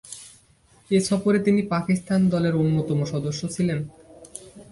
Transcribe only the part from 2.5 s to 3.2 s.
অন্যতম